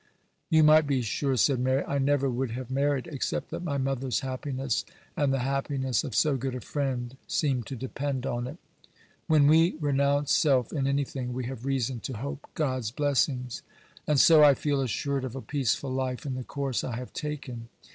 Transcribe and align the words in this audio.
'You 0.49 0.63
might 0.63 0.87
be 0.87 1.03
sure,' 1.03 1.37
said 1.37 1.59
Mary, 1.59 1.83
'I 1.83 1.99
never 1.99 2.27
would 2.27 2.49
have 2.49 2.71
married, 2.71 3.05
except 3.05 3.51
that 3.51 3.63
my 3.63 3.77
mother's 3.77 4.21
happiness 4.21 4.83
and 5.15 5.31
the 5.31 5.37
happiness 5.45 6.03
of 6.03 6.15
so 6.15 6.37
good 6.37 6.55
a 6.55 6.59
friend 6.59 7.15
seem 7.27 7.61
to 7.65 7.75
depend 7.75 8.25
on 8.25 8.47
it. 8.47 8.57
When 9.27 9.45
we 9.45 9.73
renounce 9.77 10.31
self 10.31 10.73
in 10.73 10.87
anything, 10.87 11.33
we 11.33 11.45
have 11.45 11.65
reason 11.67 11.99
to 11.99 12.17
hope 12.17 12.47
God's 12.55 12.89
blessing; 12.89 13.51
and 14.07 14.19
so 14.19 14.43
I 14.43 14.55
feel 14.55 14.81
assured 14.81 15.23
of 15.23 15.35
a 15.35 15.39
peaceful 15.41 15.91
life 15.91 16.25
in 16.25 16.33
the 16.33 16.43
course 16.43 16.83
I 16.83 16.95
have 16.95 17.13
taken. 17.13 17.69